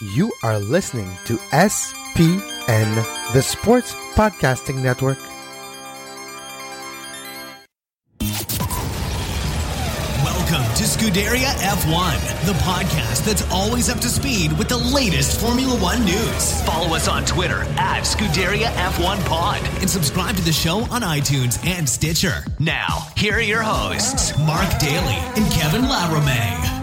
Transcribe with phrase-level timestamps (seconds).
[0.00, 5.16] You are listening to SPN, the Sports Podcasting Network.
[10.22, 15.74] Welcome to Scuderia F1, the podcast that's always up to speed with the latest Formula
[15.80, 16.62] One news.
[16.64, 21.64] Follow us on Twitter at Scuderia F1 Pod and subscribe to the show on iTunes
[21.66, 22.44] and Stitcher.
[22.58, 26.75] Now, here are your hosts, Mark Daly and Kevin Laramie.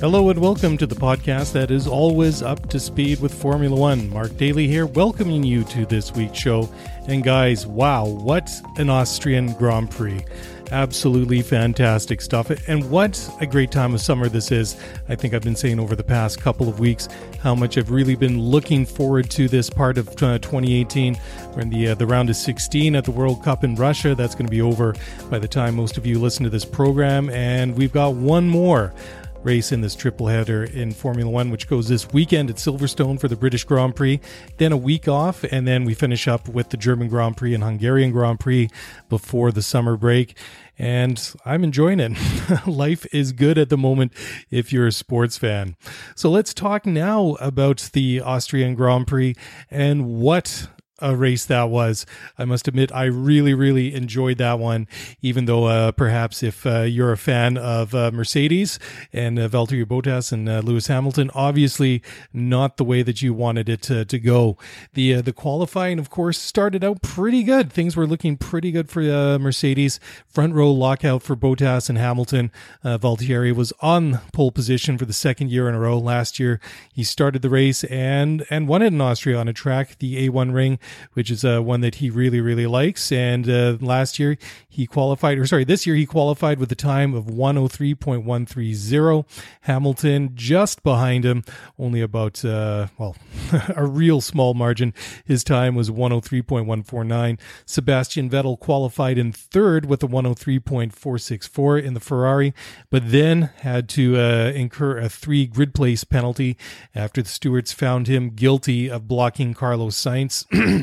[0.00, 4.08] Hello and welcome to the podcast that is always up to speed with Formula One.
[4.08, 6.72] Mark Daly here, welcoming you to this week's show.
[7.06, 10.24] And guys, wow, what an Austrian Grand Prix!
[10.72, 12.50] Absolutely fantastic stuff.
[12.66, 14.80] And what a great time of summer this is.
[15.10, 17.06] I think I've been saying over the past couple of weeks
[17.42, 21.20] how much I've really been looking forward to this part of uh, 2018.
[21.54, 24.14] We're in the, uh, the round of 16 at the World Cup in Russia.
[24.14, 24.94] That's going to be over
[25.28, 27.28] by the time most of you listen to this program.
[27.28, 28.94] And we've got one more
[29.42, 33.28] race in this triple header in Formula One, which goes this weekend at Silverstone for
[33.28, 34.20] the British Grand Prix,
[34.58, 37.64] then a week off, and then we finish up with the German Grand Prix and
[37.64, 38.68] Hungarian Grand Prix
[39.08, 40.36] before the summer break.
[40.78, 42.16] And I'm enjoying it.
[42.66, 44.12] Life is good at the moment
[44.50, 45.76] if you're a sports fan.
[46.14, 49.34] So let's talk now about the Austrian Grand Prix
[49.70, 50.68] and what
[51.00, 52.06] a race that was.
[52.38, 54.86] I must admit, I really, really enjoyed that one.
[55.22, 58.78] Even though uh, perhaps if uh, you're a fan of uh, Mercedes
[59.12, 63.68] and uh, Valtteri Bottas and uh, Lewis Hamilton, obviously not the way that you wanted
[63.68, 64.56] it to, to go.
[64.94, 67.72] The uh, the qualifying, of course, started out pretty good.
[67.72, 69.00] Things were looking pretty good for
[69.38, 70.00] Mercedes.
[70.28, 72.50] Front row lockout for Bottas and Hamilton.
[72.82, 75.98] Uh, Valtteri was on pole position for the second year in a row.
[75.98, 76.60] Last year,
[76.92, 80.52] he started the race and and won it in Austria on a track, the A1
[80.52, 80.78] ring
[81.12, 83.12] which is uh, one that he really, really likes.
[83.12, 84.36] And uh, last year
[84.68, 89.24] he qualified, or sorry, this year he qualified with a time of 103.130.
[89.62, 91.42] Hamilton just behind him,
[91.78, 93.16] only about, uh, well,
[93.76, 94.94] a real small margin.
[95.24, 97.38] His time was 103.149.
[97.66, 102.54] Sebastian Vettel qualified in third with a 103.464 in the Ferrari,
[102.90, 106.56] but then had to uh, incur a three grid place penalty
[106.94, 110.46] after the stewards found him guilty of blocking Carlos Sainz.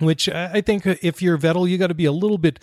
[0.00, 2.58] which I think if you're Vettel, you got to be a little bit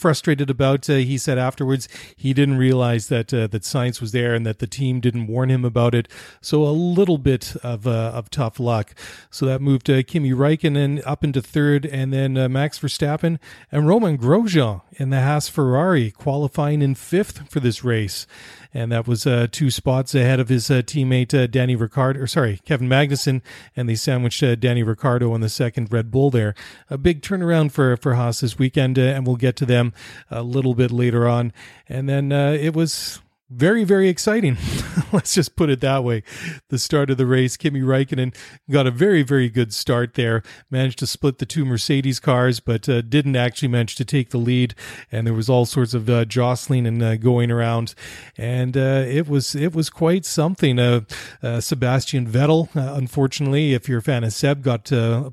[0.00, 0.88] frustrated about.
[0.88, 4.58] Uh, he said afterwards he didn't realize that uh, that Sainz was there and that
[4.58, 6.08] the team didn't warn him about it.
[6.40, 8.94] So a little bit of uh, of tough luck.
[9.30, 13.38] So that moved uh, Kimi Raikkonen up into third, and then uh, Max Verstappen
[13.70, 18.26] and Romain Grosjean in the Haas Ferrari qualifying in fifth for this race
[18.72, 22.88] and that was uh, two spots ahead of his teammate Danny Ricciardo, or sorry, Kevin
[22.88, 23.42] Magnussen,
[23.74, 26.54] and they sandwiched Danny Ricciardo on the second Red Bull there.
[26.88, 29.89] A big turnaround for for Haas this weekend, and we'll get to them
[30.30, 31.52] a little bit later on.
[31.88, 33.20] And then uh, it was
[33.50, 34.56] very, very exciting.
[35.12, 36.22] Let's just put it that way.
[36.68, 38.32] The start of the race, Kimi Raikkonen
[38.70, 40.44] got a very, very good start there.
[40.70, 44.38] Managed to split the two Mercedes cars, but uh, didn't actually manage to take the
[44.38, 44.76] lead.
[45.10, 47.94] And there was all sorts of uh, jostling and uh, going around,
[48.38, 50.78] and uh, it was it was quite something.
[50.78, 51.00] Uh,
[51.42, 54.84] uh, Sebastian Vettel, unfortunately, if you're a fan of Seb, got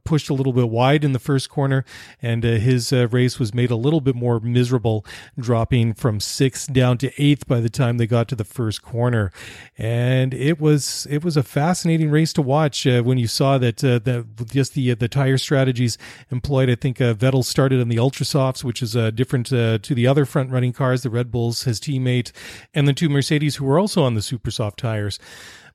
[0.04, 1.86] pushed a little bit wide in the first corner,
[2.22, 5.06] and his race was made a little bit more miserable,
[5.38, 9.32] dropping from sixth down to eighth by the time they got to the first corner,
[9.78, 13.84] and it was it was a fascinating race to watch uh, when you saw that
[13.84, 15.98] uh, that just the uh, the tire strategies
[16.32, 16.70] employed.
[16.70, 19.96] I think uh, Vettel started on the Ultra Softs, which is uh, different uh, to
[19.96, 22.32] the other front running cars, the Red Bulls, his teammate,
[22.74, 25.20] and the two Mercedes who were also on the super soft tires.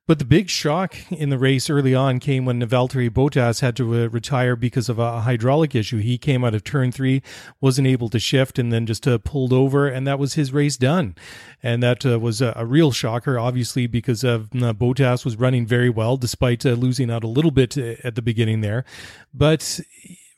[0.08, 3.94] But the big shock in the race early on came when Valtteri Bottas had to
[3.94, 5.98] uh, retire because of a hydraulic issue.
[5.98, 7.22] He came out of turn three,
[7.60, 10.76] wasn't able to shift, and then just uh, pulled over, and that was his race
[10.76, 11.14] done.
[11.62, 15.66] And that uh, was a, a, real shocker, obviously, because of uh, Bottas was running
[15.66, 18.84] very well despite uh, losing out a little bit uh, at the beginning there.
[19.32, 19.78] But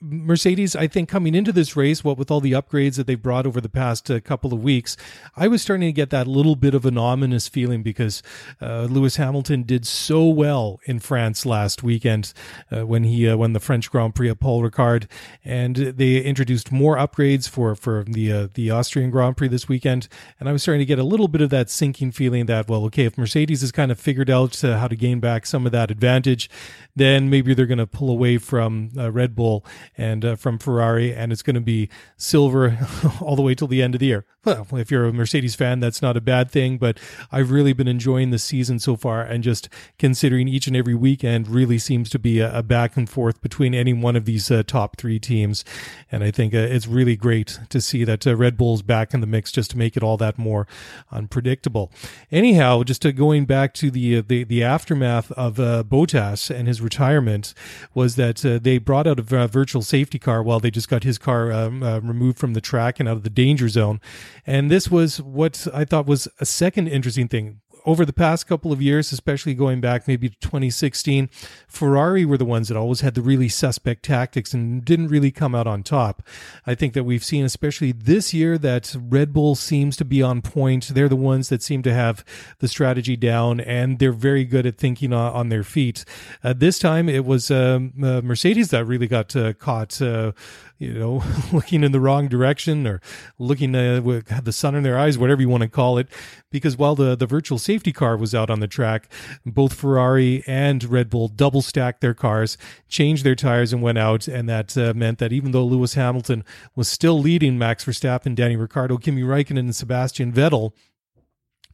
[0.06, 3.46] Mercedes, I think coming into this race, what with all the upgrades that they've brought
[3.46, 4.96] over the past uh, couple of weeks,
[5.34, 8.22] I was starting to get that little bit of an ominous feeling because
[8.60, 12.34] uh, Lewis Hamilton did so well in France last weekend
[12.70, 15.08] uh, when he uh, won the French Grand Prix at Paul Ricard,
[15.42, 20.08] and they introduced more upgrades for for the uh, the Austrian Grand Prix this weekend,
[20.38, 22.84] and I was starting to get a little bit of that sinking feeling that well,
[22.86, 25.72] okay, if Mercedes has kind of figured out uh, how to gain back some of
[25.72, 26.50] that advantage,
[26.94, 29.64] then maybe they're going to pull away from Red Bull
[29.96, 32.78] and uh, from Ferrari, and it's going to be silver
[33.20, 34.24] all the way till the end of the year.
[34.44, 36.98] Well, if you're a Mercedes fan, that's not a bad thing, but
[37.32, 39.68] I've really been enjoying the season so far, and just
[39.98, 43.74] considering each and every weekend really seems to be a, a back and forth between
[43.74, 45.64] any one of these uh, top three teams,
[46.12, 49.20] and I think uh, it's really great to see that uh, Red Bull's back in
[49.20, 50.66] the mix just to make it all that more
[51.10, 51.90] unpredictable.
[52.30, 56.80] Anyhow, just uh, going back to the uh, the, the aftermath of Bottas and his
[56.80, 57.54] retirement
[57.94, 61.52] was that they brought out a virtual safety car while they just got his car
[61.52, 64.00] um, uh, removed from the track and out of the danger zone.
[64.46, 68.72] And this was what I thought was a second interesting thing over the past couple
[68.72, 71.28] of years, especially going back maybe to 2016,
[71.68, 75.54] Ferrari were the ones that always had the really suspect tactics and didn't really come
[75.54, 76.22] out on top.
[76.66, 80.40] I think that we've seen, especially this year, that Red Bull seems to be on
[80.40, 80.88] point.
[80.88, 82.24] They're the ones that seem to have
[82.58, 86.04] the strategy down and they're very good at thinking on, on their feet.
[86.42, 90.32] Uh, this time it was um, uh, Mercedes that really got uh, caught uh,
[90.78, 91.22] you know,
[91.52, 93.00] looking in the wrong direction or
[93.38, 96.08] looking uh, with the sun in their eyes, whatever you want to call it.
[96.50, 99.10] Because while the, the virtual safety car was out on the track,
[99.44, 102.56] both Ferrari and Red Bull double stacked their cars,
[102.88, 104.28] changed their tires, and went out.
[104.28, 106.44] And that uh, meant that even though Lewis Hamilton
[106.74, 110.72] was still leading Max Verstappen, Danny Ricciardo, Kimi Raikkonen, and Sebastian Vettel,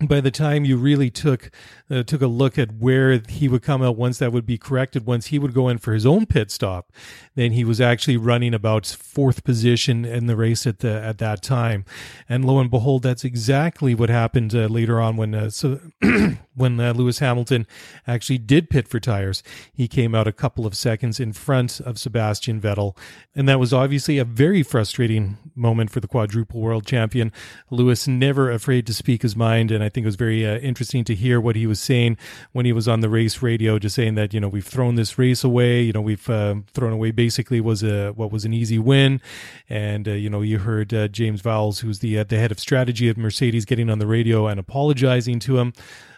[0.08, 1.50] by the time you really took
[1.90, 5.06] uh, took a look at where he would come out once that would be corrected
[5.06, 6.90] once he would go in for his own pit stop
[7.34, 11.42] then he was actually running about fourth position in the race at the at that
[11.42, 11.84] time.
[12.28, 15.80] And lo and behold that's exactly what happened uh, later on when uh, so
[16.54, 17.66] when uh, Lewis Hamilton
[18.06, 19.42] actually did pit for tires.
[19.72, 22.96] He came out a couple of seconds in front of Sebastian Vettel.
[23.34, 27.32] And that was obviously a very frustrating moment for the quadruple world champion.
[27.70, 31.04] Lewis never afraid to speak his mind and I think it was very uh, interesting
[31.04, 32.16] to hear what he was saying
[32.52, 35.18] when he was on the race radio, just saying that you know we've thrown this
[35.18, 35.82] race away.
[35.82, 39.20] You know we've uh, thrown away basically was a what was an easy win,
[39.68, 42.58] and uh, you know you heard uh, James Vowles, who's the uh, the head of
[42.58, 45.72] strategy of Mercedes, getting on the radio and apologizing to him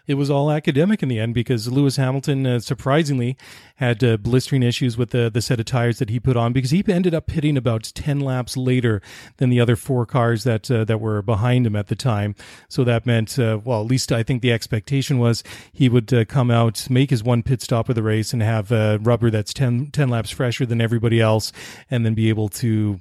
[0.07, 3.37] it was all academic in the end because Lewis Hamilton uh, surprisingly
[3.77, 6.71] had uh, blistering issues with the, the set of tires that he put on because
[6.71, 9.01] he ended up hitting about 10 laps later
[9.37, 12.35] than the other four cars that uh, that were behind him at the time.
[12.69, 16.25] So that meant, uh, well, at least I think the expectation was he would uh,
[16.25, 18.71] come out, make his one pit stop of the race and have
[19.07, 21.53] rubber that's 10, 10 laps fresher than everybody else
[21.91, 23.01] and then be able to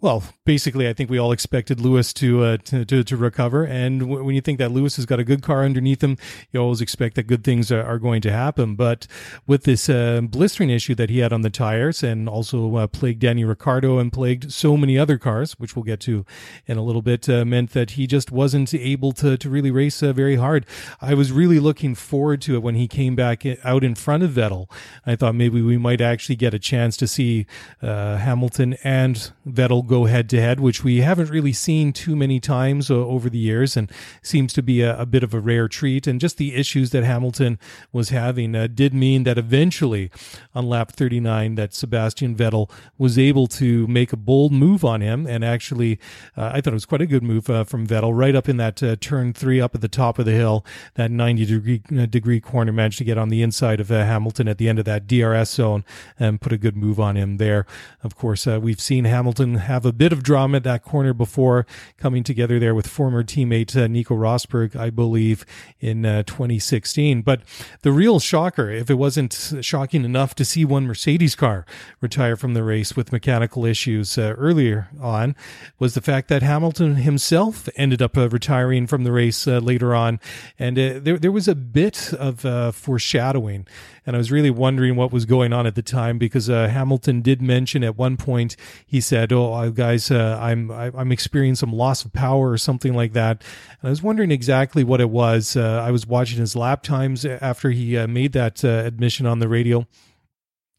[0.00, 4.00] well, basically, I think we all expected Lewis to, uh, to, to, to recover, and
[4.00, 6.16] w- when you think that Lewis has got a good car underneath him,
[6.52, 8.76] you always expect that good things are, are going to happen.
[8.76, 9.08] But
[9.46, 13.20] with this uh, blistering issue that he had on the tires, and also uh, plagued
[13.20, 16.24] Danny Ricciardo and plagued so many other cars, which we'll get to
[16.66, 20.00] in a little bit, uh, meant that he just wasn't able to to really race
[20.00, 20.64] uh, very hard.
[21.00, 24.30] I was really looking forward to it when he came back out in front of
[24.30, 24.70] Vettel.
[25.04, 27.46] I thought maybe we might actually get a chance to see
[27.82, 32.38] uh, Hamilton and Vettel go head to head, which we haven't really seen too many
[32.38, 33.90] times uh, over the years and
[34.22, 36.06] seems to be a, a, bit of a rare treat.
[36.06, 37.58] And just the issues that Hamilton
[37.92, 40.10] was having uh, did mean that eventually
[40.54, 45.26] on lap 39 that Sebastian Vettel was able to make a bold move on him.
[45.26, 45.98] And actually,
[46.36, 48.58] uh, I thought it was quite a good move uh, from Vettel right up in
[48.58, 50.64] that uh, turn three up at the top of the hill,
[50.94, 54.68] that 90 degree, degree corner managed to get on the inside of Hamilton at the
[54.68, 55.84] end of that DRS zone
[56.18, 57.66] and put a good move on him there.
[58.02, 61.64] Of course, we've seen Hamilton have have a bit of drama at that corner before
[61.98, 65.46] coming together there with former teammate uh, Nico Rosberg, I believe,
[65.78, 67.22] in uh, 2016.
[67.22, 67.42] But
[67.82, 71.64] the real shocker, if it wasn't shocking enough to see one Mercedes car
[72.00, 75.36] retire from the race with mechanical issues uh, earlier on,
[75.78, 79.94] was the fact that Hamilton himself ended up uh, retiring from the race uh, later
[79.94, 80.18] on.
[80.58, 83.68] And uh, there, there was a bit of foreshadowing
[84.08, 87.20] and I was really wondering what was going on at the time because uh, Hamilton
[87.20, 92.06] did mention at one point he said, "Oh, guys, uh, I'm I'm experiencing some loss
[92.06, 93.42] of power or something like that."
[93.82, 95.58] And I was wondering exactly what it was.
[95.58, 99.40] Uh, I was watching his lap times after he uh, made that uh, admission on
[99.40, 99.86] the radio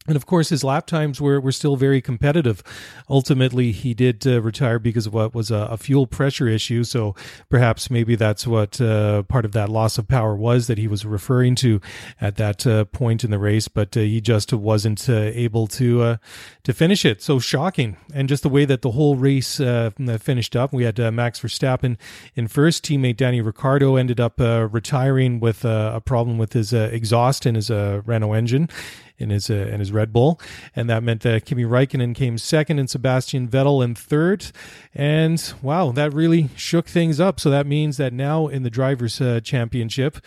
[0.06, 2.62] And of course, his lap times were, were still very competitive.
[3.10, 6.84] Ultimately, he did uh, retire because of what was a, a, fuel pressure issue.
[6.84, 7.14] So
[7.50, 11.04] perhaps maybe that's what uh, part of that loss of power was that he was
[11.04, 11.82] referring to
[12.18, 13.68] at that uh, point in the race.
[13.68, 16.16] But uh, he just wasn't uh, able to uh,
[16.62, 17.20] to finish it.
[17.20, 20.72] So shocking, and just the way that the whole race finished up.
[20.72, 21.98] We had Max Verstappen
[22.34, 22.84] in first.
[22.86, 28.32] Teammate Danny Ricciardo ended up retiring with a problem with his exhaust in his Renault
[28.32, 28.70] engine
[29.20, 30.40] in his uh, in his Red Bull,
[30.74, 34.50] and that meant that Kimi Raikkonen came second and Sebastian Vettel in third.
[34.94, 37.38] And wow, that really shook things up.
[37.38, 40.18] So that means that now in the drivers' uh, championship,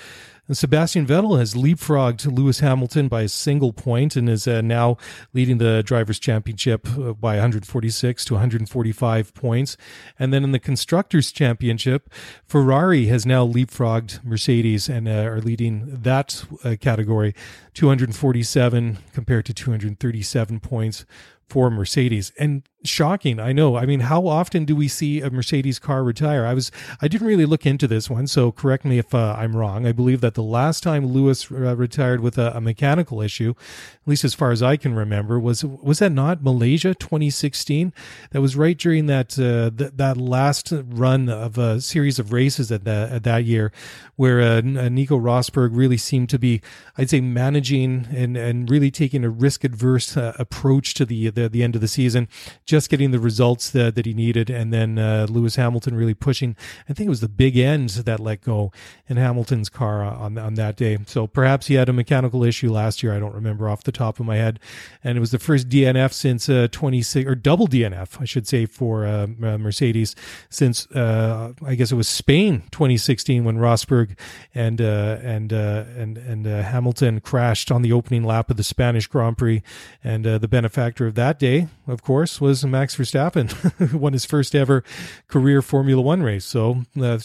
[0.47, 4.97] and Sebastian Vettel has leapfrogged Lewis Hamilton by a single point and is uh, now
[5.33, 9.77] leading the Drivers' Championship uh, by 146 to 145 points.
[10.19, 12.09] And then in the Constructors' Championship,
[12.45, 17.33] Ferrari has now leapfrogged Mercedes and uh, are leading that uh, category
[17.73, 21.05] 247 compared to 237 points
[21.53, 22.31] for Mercedes.
[22.39, 23.75] And shocking, I know.
[23.75, 26.45] I mean, how often do we see a Mercedes car retire?
[26.47, 29.55] I was I didn't really look into this one, so correct me if uh, I'm
[29.55, 29.85] wrong.
[29.85, 33.53] I believe that the last time Lewis uh, retired with a, a, mechanical issue,
[34.01, 37.93] at least as far as I can remember, was was that not Malaysia 2016?
[38.31, 42.71] That was right during that uh, th- that last run of a series of races
[42.71, 43.71] at that at that year,
[44.15, 46.61] where uh, Nico Rosberg really seemed to be,
[46.97, 51.42] I'd say, managing and and really taking a risk adverse uh, approach to the, the
[51.51, 52.27] the end of the season
[52.65, 54.49] just getting the results that, that he needed.
[54.49, 56.55] And then uh, Lewis Hamilton really pushing.
[56.89, 58.71] I think it was the big end that let go
[59.07, 60.97] in Hamilton's car on, on that day.
[61.05, 63.13] So perhaps he had a mechanical issue last year.
[63.13, 64.59] I don't remember off the top of my head.
[65.03, 68.65] And it was the first DNF since uh, 26 or double DNF, I should say,
[68.65, 70.15] for uh, Mercedes
[70.49, 74.17] since uh, I guess it was Spain 2016 when Rosberg
[74.53, 78.63] and uh, and uh, and and uh, Hamilton crashed on the opening lap of the
[78.63, 79.61] Spanish Grand Prix.
[80.03, 83.51] And the benefactor of that day, of course, was Max Verstappen,
[83.89, 84.83] who won his first ever
[85.27, 86.45] career Formula One race.
[86.45, 87.19] So, uh,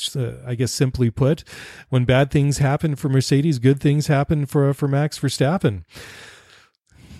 [0.46, 1.44] I guess simply put,
[1.88, 5.84] when bad things happen for Mercedes, good things happen for for Max Verstappen.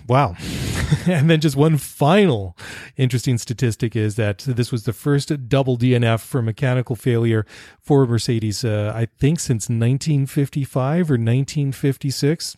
[0.09, 0.35] Wow.
[1.05, 2.57] and then just one final
[2.97, 7.45] interesting statistic is that this was the first double DNF for mechanical failure
[7.79, 12.57] for Mercedes, uh, I think, since 1955 or 1956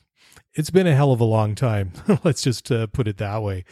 [0.54, 1.94] it's been a hell of a long time.
[2.24, 3.64] Let's just uh, put it that way.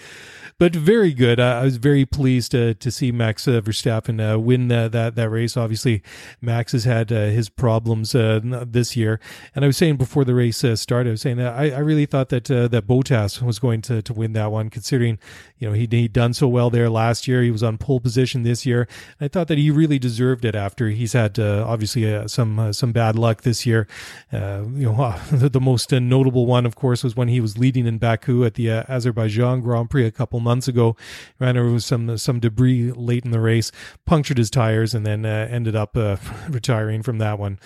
[0.58, 1.40] But very good.
[1.40, 5.30] Uh, I was very pleased to to see Max uh, Verstappen uh, win that that
[5.30, 5.56] race.
[5.56, 6.04] Obviously,
[6.42, 9.22] Max has had uh, his problems uh, this year,
[9.56, 12.06] and I was saying before the race started, I was saying that I, I really
[12.06, 15.18] thought that that Bottas was going to to win that one, considering
[15.60, 17.42] you know he he'd done so well there last year.
[17.42, 18.86] He was on pole position this year.
[19.22, 23.44] I thought that he really deserved it after he's had obviously some some bad luck
[23.44, 23.88] this year.
[24.34, 28.46] you know, the most notable one of course, was when he was leading in Baku
[28.46, 30.96] at the uh, Azerbaijan Grand Prix a couple months ago.
[31.40, 33.72] Ran over some some debris late in the race,
[34.06, 36.18] punctured his tires, and then uh, ended up uh,
[36.50, 37.60] retiring from that one.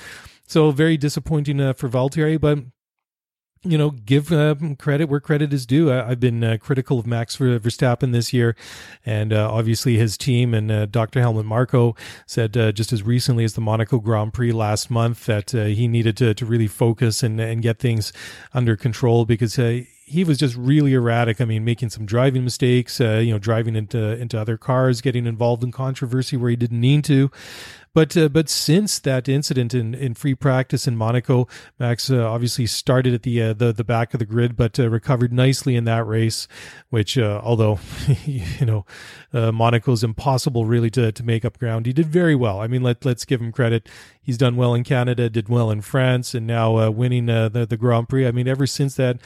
[0.48, 2.60] So very disappointing uh, for Valtteri, but
[3.63, 5.91] you know, give uh, credit where credit is due.
[5.91, 8.55] I, have been uh, critical of Max Verstappen this year,
[9.05, 11.22] and uh, obviously his team and uh, Dr.
[11.22, 15.55] Helmut Marko said uh, just as recently as the Monaco Grand Prix last month that
[15.55, 18.12] uh, he needed to, to really focus and, and get things
[18.53, 19.55] under control because
[20.06, 21.40] he was just really erratic.
[21.42, 25.26] I mean, making some driving mistakes, uh, you know, driving into into other cars, getting
[25.26, 27.32] involved in controversy where he didn't need to.
[27.94, 31.48] But uh, but since that incident in, in free practice in Monaco,
[31.80, 34.90] Max uh, obviously started at the, uh, the the back of the grid, but uh,
[34.90, 36.48] recovered nicely in that race.
[36.90, 37.80] Which, uh, although
[38.26, 38.86] you know,
[39.32, 42.60] uh, Monaco's impossible really to, to make up ground, he did very well.
[42.60, 43.88] I mean, let let's give him credit.
[44.20, 48.10] He's done well in Canada, did well in France, and now winning the the Grand
[48.10, 48.26] Prix.
[48.26, 49.20] I mean, ever since that,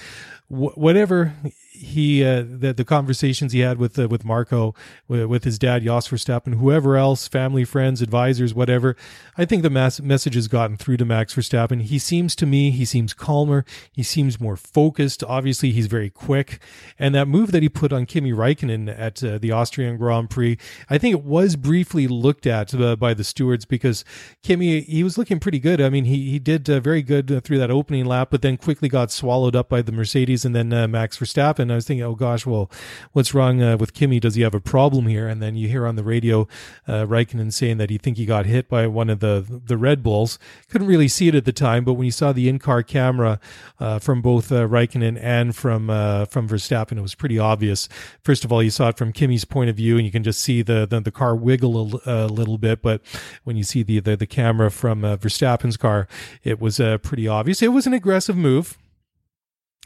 [0.50, 1.34] whatever
[1.78, 4.74] he uh, the, the conversations he had with uh, with Marko
[5.08, 8.96] with, with, his dad Jos Verstappen whoever else family friends advisors whatever
[9.38, 11.82] I think the mass- message has gotten through to Max Verstappen.
[11.82, 15.24] He seems to me he seems calmer he seems more focused.
[15.24, 16.60] Obviously he's very quick.
[16.98, 20.58] And that move that he put on Kimi Raikkonen at uh, the Austrian Grand Prix
[20.90, 24.04] I think it was briefly looked at uh, by the stewards because
[24.44, 25.80] Kimi he was looking pretty good.
[25.80, 28.58] I mean he he did uh, very good uh, through that opening lap but then
[28.58, 32.04] quickly got swallowed up by the Mercedes and then Max Verstappen and I was thinking,
[32.04, 32.72] oh gosh, well,
[33.12, 34.22] what's wrong uh, with Kimi?
[34.22, 35.28] Does he have a problem here?
[35.28, 36.48] And then you hear on the radio
[36.88, 40.02] uh, Raikkonen saying that he think he got hit by one of the the Red
[40.02, 40.40] Bulls.
[40.70, 43.40] Couldn't really see it at the time, but when you saw the in-car camera
[43.80, 47.90] uh, from both uh, Raikkonen and from uh, from Verstappen, it was pretty obvious.
[48.24, 50.40] First of all, you saw it from Kimi's point of view, and you can just
[50.42, 52.82] see the the, the car wiggle a, a, little bit.
[52.82, 53.02] But
[53.44, 56.08] when you see the the, the camera from uh, Verstappen's car,
[56.44, 57.62] it was uh, pretty obvious.
[57.62, 58.78] It was an aggressive move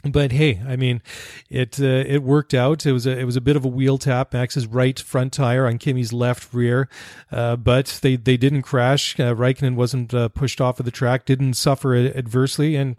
[0.04, 1.00] but hey, I mean,
[1.48, 2.84] it uh, it worked out.
[2.84, 4.32] It was a it was a bit of a wheel tap.
[4.32, 6.88] Max's right front tire on Kimi's left rear,
[7.30, 9.18] uh, but they they didn't crash.
[9.18, 12.96] Uh, Raikkonen wasn't uh, pushed off of the track, didn't suffer adversely, and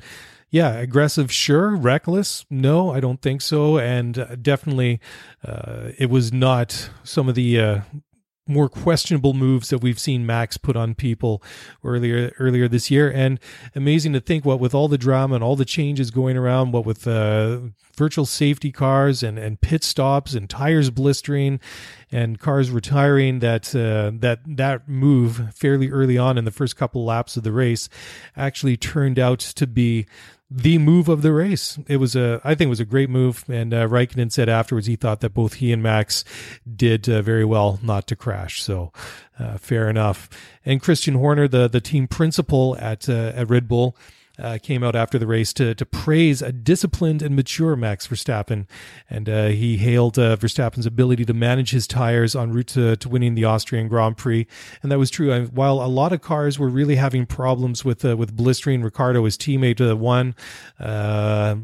[0.53, 1.75] yeah, aggressive, sure.
[1.75, 3.79] Reckless, no, I don't think so.
[3.79, 5.01] And uh, definitely,
[5.43, 7.81] uh, it was not some of the uh,
[8.45, 11.41] more questionable moves that we've seen Max put on people
[11.83, 13.09] earlier earlier this year.
[13.09, 13.39] And
[13.73, 16.85] amazing to think what with all the drama and all the changes going around, what
[16.85, 17.59] with uh,
[17.95, 21.59] virtual safety cars and, and pit stops and tires blistering
[22.11, 27.05] and cars retiring, that uh, that that move fairly early on in the first couple
[27.05, 27.87] laps of the race
[28.35, 30.05] actually turned out to be
[30.49, 31.79] the move of the race.
[31.87, 33.43] It was a, I think it was a great move.
[33.47, 36.23] And uh, Raikkonen said afterwards he thought that both he and Max
[36.75, 38.61] did uh, very well not to crash.
[38.61, 38.91] So
[39.39, 40.29] uh, fair enough.
[40.65, 43.97] And Christian Horner, the the team principal at uh, at Red Bull,
[44.39, 48.65] uh, came out after the race to to praise a disciplined and mature Max Verstappen,
[49.09, 53.09] and uh, he hailed uh, Verstappen's ability to manage his tires en route to, to
[53.09, 54.47] winning the Austrian Grand Prix,
[54.81, 55.31] and that was true.
[55.31, 59.23] I, while a lot of cars were really having problems with uh, with blistering, Ricciardo,
[59.25, 60.35] his teammate, uh, won.
[60.79, 61.55] Uh,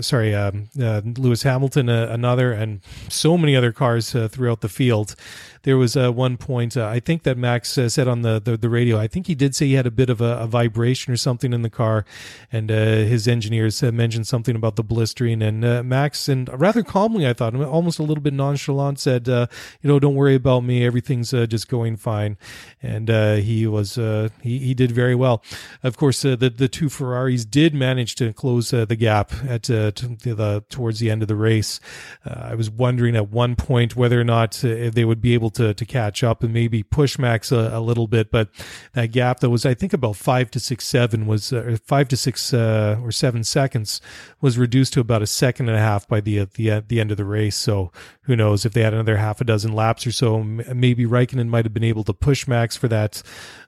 [0.00, 5.14] sorry, um, Lewis Hamilton, another, and so many other cars throughout the field
[5.62, 8.56] there was uh, one point uh, I think that Max uh, said on the, the,
[8.56, 8.98] the radio.
[8.98, 11.52] I think he did say he had a bit of a, a vibration or something
[11.52, 12.04] in the car,
[12.50, 15.42] and uh, his engineers mentioned something about the blistering.
[15.42, 19.46] And uh, Max, and rather calmly, I thought, almost a little bit nonchalant, said, uh,
[19.82, 20.84] "You know, don't worry about me.
[20.84, 22.36] Everything's just going fine."
[22.82, 23.96] And he was
[24.42, 25.42] he he did very well.
[25.82, 31.00] Of course, the the two Ferraris did manage to close the gap at the towards
[31.00, 31.80] the end of the race.
[32.24, 35.84] I was wondering at one point whether or not they would be able to to
[35.84, 38.30] catch up and maybe push Max a, a little bit.
[38.30, 38.48] But
[38.94, 42.16] that gap that was, I think, about five to six seven was uh, five to
[42.16, 44.00] six uh, or seven seconds
[44.40, 47.16] was reduced to about a second and a half by the the the end of
[47.16, 47.56] the race.
[47.56, 47.90] So
[48.22, 51.64] who knows if they had another half a dozen laps or so, maybe Raikkonen might
[51.64, 53.20] have been able to push Max for that.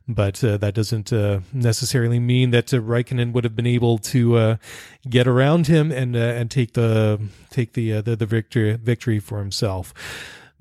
[0.06, 4.36] But uh, that doesn't uh, necessarily mean that uh, Raikkonen would have been able to
[4.36, 4.56] uh,
[5.08, 7.20] get around him and uh, and take the
[7.50, 9.92] take the, uh, the the victory victory for himself.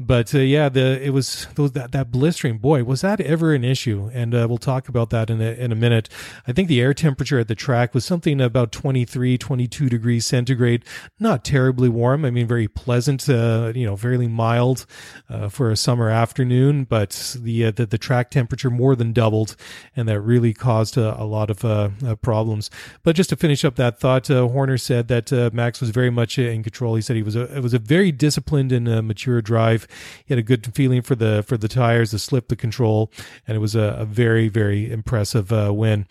[0.01, 2.57] But uh, yeah, the it was those, that that blistering.
[2.57, 4.09] Boy, was that ever an issue?
[4.13, 6.07] And uh, we'll talk about that in a, in a minute.
[6.47, 10.85] I think the air temperature at the track was something about 23, 22 degrees centigrade.
[11.19, 12.23] Not terribly warm.
[12.23, 13.27] I mean, very pleasant.
[13.27, 14.85] Uh, you know, fairly mild
[15.29, 16.85] uh, for a summer afternoon.
[16.85, 19.57] But the, uh, the, the track temperature more than doubled,
[19.97, 21.89] and that really caused a, lot of uh,
[22.21, 22.71] problems.
[23.03, 26.63] But just to finish up that thought, Horner said that Max was very much in
[26.63, 26.95] control.
[26.95, 29.87] He said he was a it was a very disciplined and mature drive
[30.25, 33.11] he had a good feeling for the for the tires, the slip, the control,
[33.47, 36.07] and it was a, a very very impressive uh, win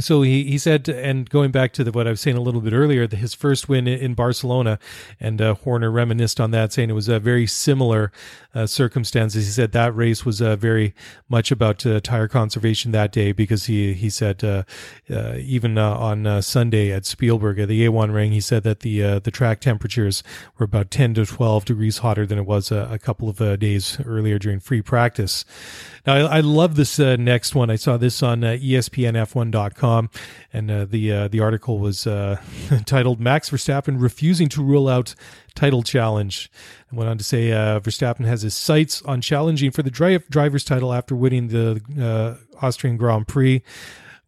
[0.00, 2.60] so he, he said, and going back to the, what I was saying a little
[2.60, 4.78] bit earlier, the, his first win in Barcelona,
[5.20, 8.12] and uh, Horner reminisced on that, saying it was a very similar
[8.54, 9.46] uh, circumstances.
[9.46, 10.94] He said that race was uh, very
[11.28, 14.64] much about uh, tire conservation that day because he he said uh,
[15.10, 19.30] uh, even on Sunday at Spielberg at the A1 ring, he said that the the
[19.30, 20.22] track temperatures
[20.58, 23.98] were about 10 to 12 degrees hotter than it was a, a couple of days
[24.04, 25.44] earlier during free practice.
[26.06, 27.70] Now I, I love this next one.
[27.70, 30.10] I saw this on ESPNF1.com
[30.52, 32.40] and uh, the uh, the article was uh,
[32.86, 35.14] titled "Max Verstappen refusing to rule out
[35.54, 36.50] title challenge."
[36.90, 40.18] And went on to say uh, Verstappen has his sights on challenging for the dri-
[40.28, 43.62] driver's title after winning the uh, Austrian Grand Prix.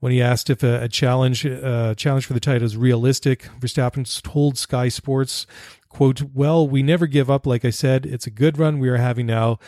[0.00, 4.22] When he asked if a, a challenge uh, challenge for the title is realistic, Verstappen
[4.22, 5.46] told Sky Sports,
[5.88, 7.46] "quote Well, we never give up.
[7.46, 9.58] Like I said, it's a good run we are having now."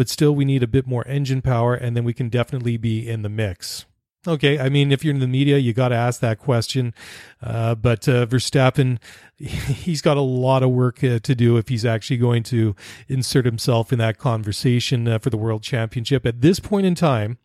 [0.00, 3.06] But still, we need a bit more engine power, and then we can definitely be
[3.06, 3.84] in the mix.
[4.26, 6.94] Okay, I mean, if you're in the media, you got to ask that question.
[7.42, 8.98] Uh, but uh, Verstappen,
[9.36, 12.74] he's got a lot of work uh, to do if he's actually going to
[13.08, 16.24] insert himself in that conversation uh, for the World Championship.
[16.24, 17.36] At this point in time,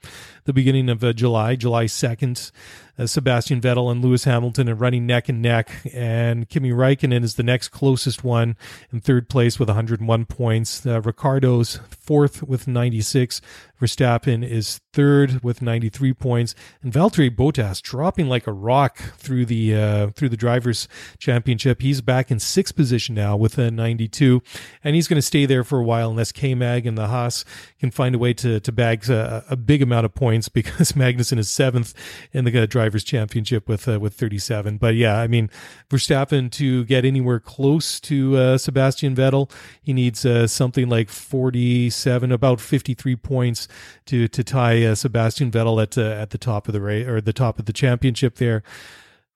[0.46, 2.54] the beginning of uh, July, July 2nd,
[2.98, 7.36] uh, Sebastian Vettel and Lewis Hamilton are running neck and neck, and Kimi Raikkonen is
[7.36, 8.56] the next closest one
[8.92, 10.86] in third place with 101 points.
[10.86, 13.42] Ricciardo's fourth with 96.
[13.82, 19.76] Verstappen is third with 93 points, and Valtteri Bottas dropping like a rock through the
[19.76, 20.88] uh, through the drivers'
[21.20, 21.82] championship.
[21.82, 24.42] He's back in sixth position now with a 92,
[24.84, 27.44] and he's going to stay there for a while unless K Mag and the Haas
[27.80, 31.38] can find a way to to bag a, a big amount of points because Magnussen
[31.38, 31.94] is seventh
[32.32, 34.78] in the uh, drivers' championship with uh, with 37.
[34.78, 35.50] But yeah, I mean
[35.90, 42.32] Verstappen to get anywhere close to uh, Sebastian Vettel, he needs uh, something like 47,
[42.32, 43.68] about 53 points
[44.06, 47.22] to to tie uh, Sebastian Vettel at uh, at the top of the race or
[47.22, 48.62] the top of the championship there.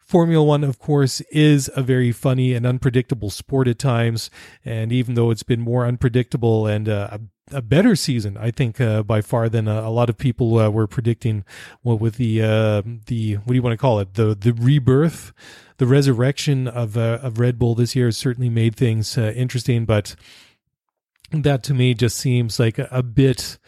[0.10, 4.32] Formula One, of course, is a very funny and unpredictable sport at times.
[4.66, 7.20] And even though it's been more unpredictable and uh,
[7.52, 10.72] a better season, I think, uh, by far than a, a lot of people uh,
[10.72, 11.46] were predicting.
[11.84, 14.16] Well, with the uh, the what do you want to call it?
[14.16, 15.32] The the rebirth,
[15.78, 19.86] the resurrection of uh, of Red Bull this year has certainly made things uh, interesting.
[19.86, 20.16] But
[21.32, 23.60] that to me just seems like a, a bit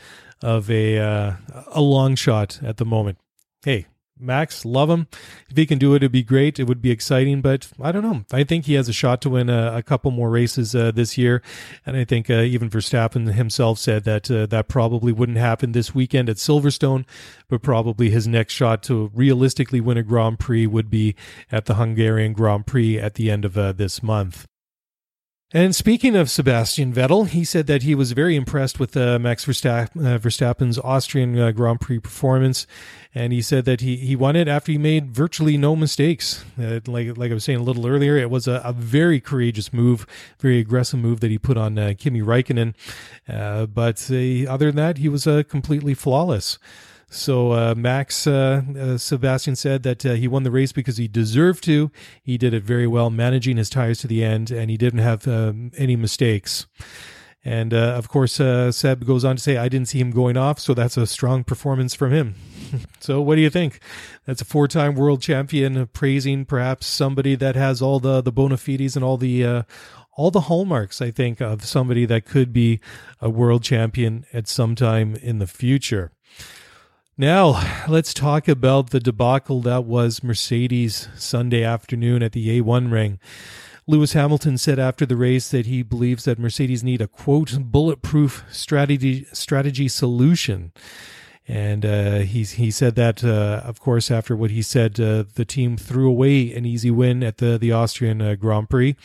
[0.41, 1.33] of a uh,
[1.67, 3.19] a long shot at the moment.
[3.63, 3.85] Hey,
[4.21, 5.07] Max, love him.
[5.49, 6.59] If he can do it, it'd be great.
[6.59, 8.23] It would be exciting, but I don't know.
[8.31, 11.17] I think he has a shot to win a, a couple more races uh, this
[11.17, 11.41] year,
[11.85, 15.95] and I think uh, even Verstappen himself said that uh, that probably wouldn't happen this
[15.95, 17.05] weekend at Silverstone,
[17.49, 21.15] but probably his next shot to realistically win a Grand Prix would be
[21.51, 24.47] at the Hungarian Grand Prix at the end of uh, this month.
[25.53, 29.43] And speaking of Sebastian Vettel, he said that he was very impressed with uh, Max
[29.43, 32.65] Verstappen, uh, Verstappen's Austrian uh, Grand Prix performance,
[33.13, 36.45] and he said that he, he won it after he made virtually no mistakes.
[36.57, 39.73] Uh, like like I was saying a little earlier, it was a, a, very courageous
[39.73, 40.07] move,
[40.39, 42.73] very aggressive move that he put on uh, Kimi Raikkonen.
[43.27, 44.09] Uh, but
[44.49, 46.59] other than that, he was completely flawless.
[47.11, 51.09] So uh, Max uh, uh, Sebastian said that uh, he won the race because he
[51.09, 51.91] deserved to.
[52.23, 55.27] He did it very well, managing his tires to the end, and he didn't have
[55.27, 56.67] um, any mistakes.
[57.43, 60.37] And uh, of course, uh, Seb goes on to say, "I didn't see him going
[60.37, 62.35] off, so that's a strong performance from him."
[63.01, 63.81] so, what do you think?
[64.25, 68.95] That's a four-time world champion praising perhaps somebody that has all the the bona fides
[68.95, 69.65] and all the
[70.13, 72.79] all the hallmarks, I think, of somebody that could be
[73.19, 76.11] a world champion at some time in the future.
[77.17, 83.19] Now, let's talk about the debacle that was Mercedes Sunday afternoon at the A1 ring.
[83.85, 88.45] Lewis Hamilton said after the race that he believes that Mercedes need a quote bulletproof
[88.49, 90.71] strategy strategy solution.
[91.47, 95.43] And uh, he he said that, uh, of course, after what he said, uh, the
[95.43, 98.95] team threw away an easy win at the the Austrian uh, Grand Prix,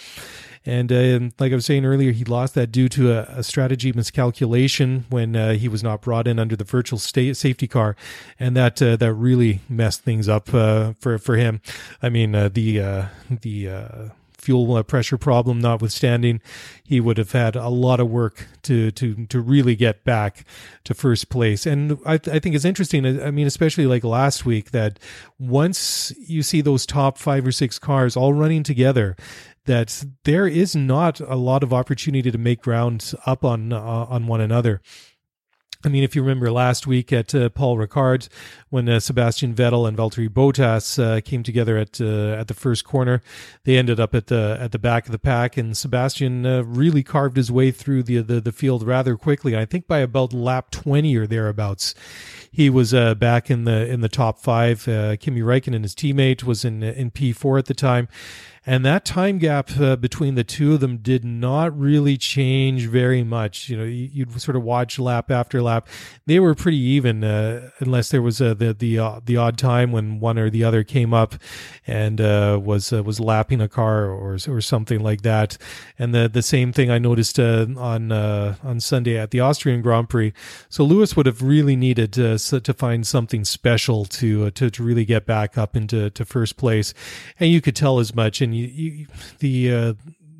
[0.64, 3.90] and uh, like I was saying earlier, he lost that due to a, a strategy
[3.90, 7.96] miscalculation when uh, he was not brought in under the virtual safety car,
[8.38, 11.62] and that that really messed things up for for him.
[12.02, 14.10] I mean, the the
[14.46, 16.40] fuel pressure problem notwithstanding,
[16.84, 20.44] he would have had a lot of work to to to really get back
[20.84, 21.66] to first place.
[21.66, 23.04] And I, I think it's interesting.
[23.04, 25.00] I mean, especially like last week, that
[25.36, 29.16] once you see those top five or six cars all running together,
[29.64, 34.28] that there is not a lot of opportunity to make ground up on uh, on
[34.28, 34.80] one another.
[35.84, 38.28] I mean, if you remember last week at uh, Paul Ricard,
[38.70, 42.84] when uh, Sebastian Vettel and Valtteri Bottas uh, came together at uh, at the first
[42.84, 43.20] corner,
[43.64, 47.02] they ended up at the at the back of the pack, and Sebastian uh, really
[47.02, 49.56] carved his way through the, the, the field rather quickly.
[49.56, 51.94] I think by about lap twenty or thereabouts,
[52.50, 54.84] he was uh, back in the in the top five.
[54.84, 58.08] Kimi Räikkönen, and his teammate, was in in P four at the time
[58.68, 63.22] and that time gap uh, between the two of them did not really change very
[63.22, 63.68] much.
[63.68, 65.86] You know, you, would sort of watch lap after lap;
[66.26, 69.92] they were pretty even, uh, unless there was uh, the the uh, the odd time
[69.92, 71.36] when one or the other came up
[71.86, 75.56] and uh, was uh, was lapping a car or or something like that.
[75.96, 80.32] And the the same thing I noticed on on Sunday at the Austrian Grand Prix.
[80.68, 85.04] So Lewis would have really needed to to find something special to to to really
[85.04, 86.94] get back up into to first place,
[87.38, 88.40] and you could tell as much.
[88.40, 89.06] And you, you
[89.38, 89.94] the uh,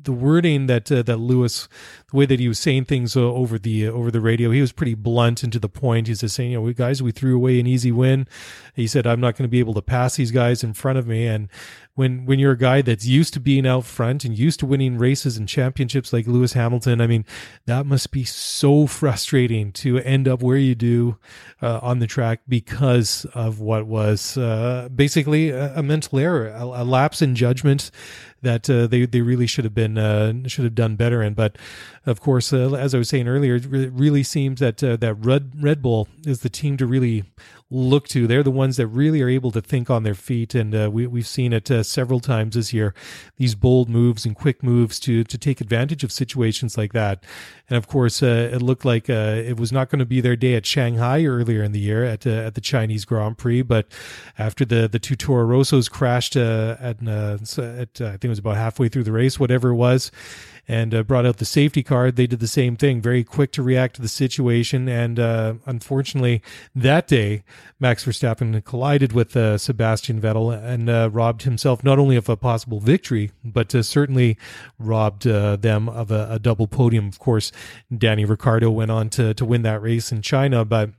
[0.07, 1.67] the wording that uh, that Lewis,
[2.11, 4.61] the way that he was saying things uh, over the uh, over the radio, he
[4.61, 6.07] was pretty blunt and to the point.
[6.07, 8.27] He's just saying, you know, we guys, we threw away an easy win.
[8.73, 11.05] He said, I'm not going to be able to pass these guys in front of
[11.05, 11.49] me, and
[11.97, 14.99] when when you're a guy that's used to being out front and used to winning
[14.99, 17.25] races and championships like Lewis Hamilton, I mean,
[17.65, 21.17] that must be so frustrating to end up where you do
[21.59, 26.63] uh, on the track because of what was uh, basically a, a, mental error, a,
[26.63, 27.89] a, lapse in judgment
[28.43, 31.33] that uh, they they really should have been uh, should have done better in.
[31.33, 31.57] But
[32.07, 35.61] of course, uh, as I was saying earlier, it really seems that uh, that Red
[35.61, 37.25] Red Bull is the team to really
[37.69, 38.27] look to.
[38.27, 41.05] They're the ones that really are able to think on their feet, and uh, we,
[41.05, 42.93] we've seen it uh, several times this year.
[43.35, 47.25] These bold moves and quick moves to to take advantage of situations like that.
[47.69, 50.37] And of course, uh, it looked like uh, it was not going to be their
[50.37, 53.87] day at Shanghai earlier in the year at at the Chinese Grand Prix, but
[54.37, 58.87] after the the two Toro Rossos crashed at, at I think it was about halfway
[58.87, 60.09] through the race, whatever it was
[60.67, 62.11] and uh, brought out the safety car.
[62.11, 64.89] They did the same thing, very quick to react to the situation.
[64.89, 66.41] And uh, unfortunately,
[66.75, 67.43] that day,
[67.79, 72.35] Max Verstappen collided with uh, Sebastian Vettel and uh, robbed himself not only of a
[72.35, 74.37] possible victory, but uh, certainly
[74.77, 77.07] robbed uh, them of a, a double podium.
[77.07, 77.51] Of course,
[77.95, 80.91] Danny Ricciardo went on to, to win that race in China, but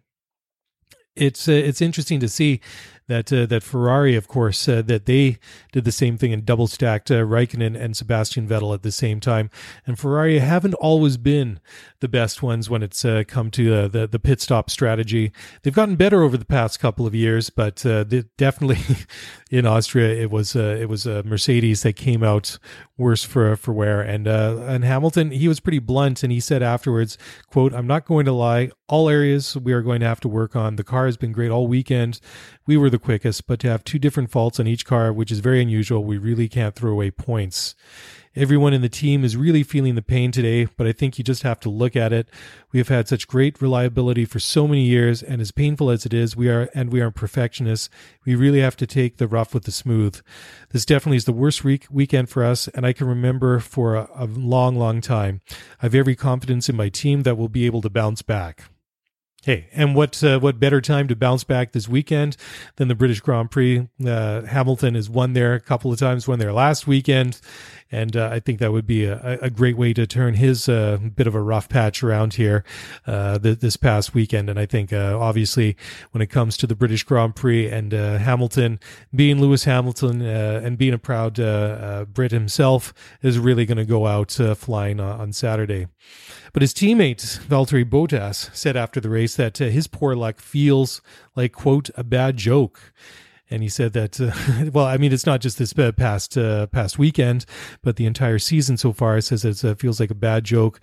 [1.15, 2.61] it's it's interesting to see
[3.09, 5.39] that uh, that Ferrari, of course, uh, that they
[5.73, 9.19] did the same thing and double stacked uh, Raikkonen and Sebastian Vettel at the same
[9.19, 9.51] time.
[9.87, 11.59] And Ferrari haven't always been
[12.01, 15.33] the best ones when it's uh, come to uh, the the pit stop strategy.
[15.63, 18.05] They've gotten better over the past couple of years, but uh,
[18.37, 18.79] definitely
[19.51, 22.59] in Austria it was it was Mercedes that came out
[22.99, 24.03] worse for for wear.
[24.03, 27.17] And and Hamilton he was pretty blunt and he said afterwards,
[27.51, 28.71] "quote I'm not going to lie.
[28.87, 30.77] All areas we are going to have to work on.
[30.77, 32.21] The car has been great all weekend.
[32.67, 35.41] We were the quickest, but to have two different faults on each car, which is
[35.41, 37.75] very unusual, we really can't throw away points.
[38.37, 41.43] Everyone in the team is really feeling the pain today, but I think you just
[41.43, 42.29] have to look at it.
[42.71, 46.15] We have had such great reliability for so many years, and as painful as it
[46.15, 47.89] is, we are and we are perfectionists.
[48.25, 50.21] We really have to take the rough with the smooth.
[50.71, 54.09] This definitely is the worst week, weekend for us, and I can remember for a,
[54.15, 55.41] a long, long time.
[55.51, 58.65] I have every confidence in my team that we'll be able to bounce back.
[59.45, 62.37] Hey, and what uh, what better time to bounce back this weekend
[62.75, 63.89] than the British Grand Prix?
[64.05, 67.41] Uh, Hamilton has won there a couple of times, won there last weekend,
[67.91, 70.99] and uh, I think that would be a, a great way to turn his uh,
[71.15, 72.65] bit of a rough patch around here
[73.07, 74.51] uh, th- this past weekend.
[74.51, 75.77] And I think uh, obviously
[76.13, 78.79] when it comes to the British Grand Prix and Hamilton
[79.15, 81.35] being Lewis Hamilton and being a proud
[82.13, 85.87] Brit himself is really going to go out flying on Saturday.
[86.53, 91.01] But his teammate, Valtteri Bottas, said after the race that uh, his poor luck feels
[91.37, 92.93] like, quote, a bad joke.
[93.51, 96.99] And he said that, uh, well, I mean, it's not just this past uh, past
[96.99, 97.45] weekend,
[97.83, 99.21] but the entire season so far.
[99.21, 100.81] Says it uh, feels like a bad joke.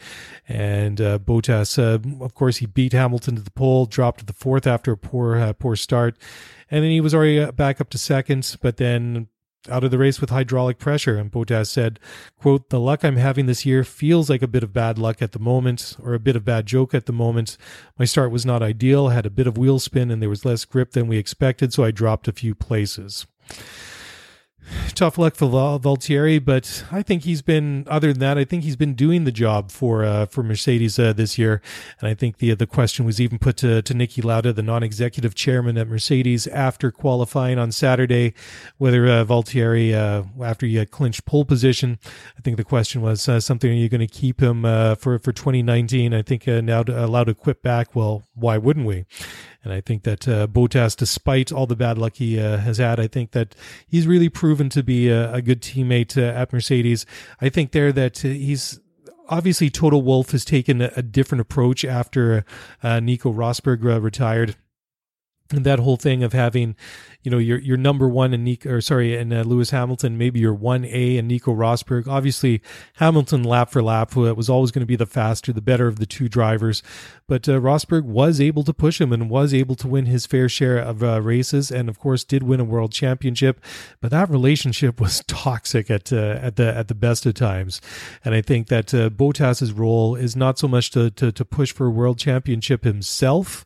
[0.47, 4.34] And uh, Bottas, uh, of course, he beat Hamilton to the pole, dropped to the
[4.34, 6.17] fourth after a poor poor start,
[6.71, 8.58] and then he was already back up to second.
[8.62, 9.28] But then
[9.69, 11.17] out of the race with hydraulic pressure.
[11.17, 11.99] And Bottas said,
[12.39, 15.32] quote, the luck I'm having this year feels like a bit of bad luck at
[15.32, 17.58] the moment or a bit of bad joke at the moment.
[17.97, 20.65] My start was not ideal, had a bit of wheel spin and there was less
[20.65, 21.73] grip than we expected.
[21.73, 23.25] So I dropped a few places
[24.93, 27.86] tough luck for Valtteri, but I think he's been.
[27.88, 31.13] Other than that, I think he's been doing the job for uh, for Mercedes uh,
[31.13, 31.62] this year.
[31.99, 35.36] And I think the the question was even put to to Niki Lauda, the non-executive
[35.36, 38.34] chairman at Mercedes, after qualifying on Saturday,
[38.78, 41.99] whether uh, Valtteri, uh, after he clinched pole position,
[42.38, 45.19] I think the question was uh, something: Are you going to keep him uh, for
[45.19, 46.13] for 2019?
[46.13, 47.95] I think now to, allowed to quit back.
[47.95, 49.06] Well, why wouldn't we?
[49.65, 52.99] And I think that uh, Bottas, despite all the bad luck he uh, has had,
[52.99, 53.56] I think that
[53.88, 57.06] he's really proven to be a, a good teammate uh, at Mercedes.
[57.41, 58.80] I think there that uh, he's
[59.28, 62.45] obviously Toto Wolff has taken a, a different approach after
[62.84, 64.56] uh, Nico Rosberg uh, retired
[65.51, 66.75] and that whole thing of having,
[67.21, 70.39] you know, your your number one and Nico, or sorry, and uh, Lewis Hamilton, maybe
[70.39, 72.08] your one A and Nico Rosberg.
[72.08, 72.62] Obviously,
[72.95, 76.08] Hamilton lap for lap was always going to be the faster, the better of the
[76.08, 76.81] two drivers.
[77.27, 80.49] But uh, Rosberg was able to push him and was able to win his fair
[80.49, 83.63] share of uh, races, and of course did win a world championship.
[84.01, 87.81] But that relationship was toxic at uh, at the at the best of times.
[88.23, 91.71] And I think that uh, Bottas's role is not so much to, to to push
[91.71, 93.63] for a world championship himself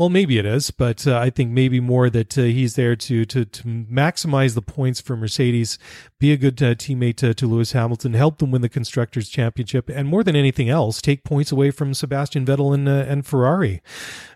[0.00, 3.26] well, maybe it is, but uh, I think maybe more that uh, he's there to,
[3.26, 5.78] to to maximize the points for Mercedes,
[6.18, 9.90] be a good uh, teammate to, to Lewis Hamilton, help them win the constructors' championship,
[9.90, 13.82] and more than anything else, take points away from Sebastian Vettel and uh, and Ferrari.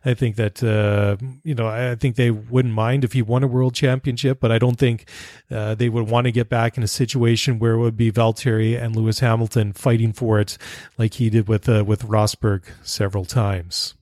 [0.05, 3.47] I think that uh, you know I think they wouldn't mind if he won a
[3.47, 5.09] world championship, but I don't think
[5.51, 8.79] uh, they would want to get back in a situation where it would be Valtteri
[8.79, 10.59] and Lewis Hamilton fighting for it
[10.99, 13.95] like he did with with Rosberg several times.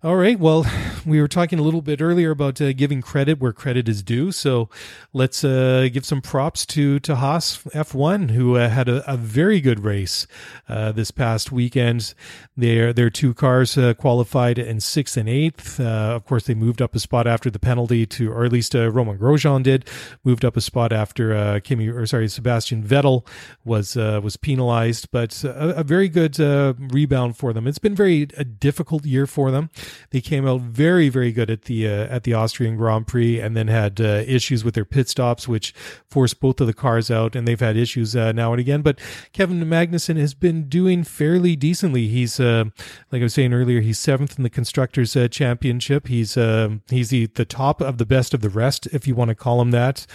[0.00, 0.38] All right.
[0.38, 0.64] Well,
[1.04, 4.30] we were talking a little bit earlier about uh, giving credit where credit is due.
[4.30, 4.68] So
[5.12, 9.60] let's uh, give some props to to Haas F1, who uh, had a, a, very
[9.60, 10.28] good race
[10.68, 12.14] uh, this past weekend.
[12.56, 15.80] Their their two cars uh, qualified in sixth and eighth.
[15.80, 18.74] Uh, of course, they moved up a spot after the penalty to, or at least
[18.74, 19.84] Romain Grosjean did,
[20.22, 23.26] moved up a spot after Kimi, or sorry, Sebastian Vettel
[23.64, 25.10] was was penalized.
[25.10, 27.66] But a, a very good rebound for them.
[27.66, 29.70] It's been very a difficult year for them.
[30.10, 33.56] They came out very, very good at the uh, at the Austrian Grand Prix, and
[33.56, 35.74] then had uh, issues with their pit stops, which
[36.08, 37.34] forced both of the cars out.
[37.36, 38.82] And they've had issues uh, now and again.
[38.82, 38.98] But
[39.32, 42.08] Kevin Magnussen has been doing fairly decently.
[42.08, 42.64] He's uh,
[43.12, 46.08] like I was saying earlier, he's seventh in the constructors' uh, championship.
[46.08, 49.28] He's um, he's the the top of the best of the rest, if you want
[49.28, 50.06] to call him that.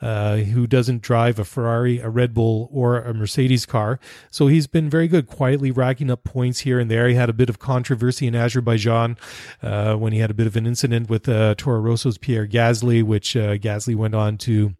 [0.00, 3.98] Uh, who doesn't drive a Ferrari, a Red Bull, or a Mercedes car.
[4.30, 7.08] So he's been very good, quietly racking up points here and there.
[7.08, 9.16] He had a bit of controversy in Azerbaijan
[9.60, 13.02] uh, when he had a bit of an incident with uh, Toro Rosso's Pierre Gasly,
[13.02, 14.76] which uh, Gasly went on to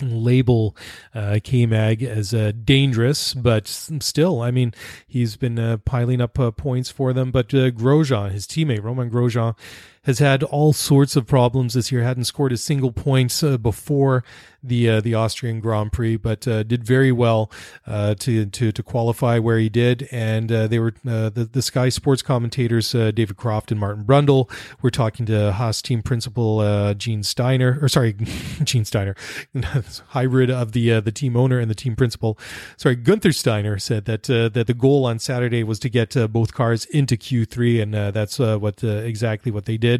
[0.00, 0.76] label
[1.14, 4.74] uh, K-Mag as uh, dangerous, but still, I mean,
[5.06, 7.30] he's been uh, piling up uh, points for them.
[7.30, 9.56] But uh, Grosjean, his teammate Romain Grosjean,
[10.04, 12.02] has had all sorts of problems this year.
[12.02, 14.24] Hadn't scored a single point uh, before
[14.62, 17.50] the uh, the Austrian Grand Prix, but uh, did very well
[17.86, 20.08] uh, to to to qualify where he did.
[20.10, 24.50] And uh, they were uh, the the Sky Sports commentators David Croft and Martin Brundle
[24.80, 28.12] were talking to Haas team principal Gene Steiner, or sorry,
[28.64, 29.14] Gene Steiner,
[30.08, 32.38] hybrid of the the team owner and the team principal.
[32.76, 36.84] Sorry, Guenther Steiner said that that the goal on Saturday was to get both cars
[36.86, 39.91] into Q3, and that's what exactly what they did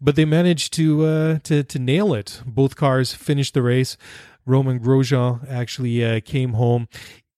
[0.00, 2.42] but they managed to uh, to to nail it.
[2.46, 3.96] Both cars finished the race.
[4.46, 6.88] Romain Grosjean actually uh, came home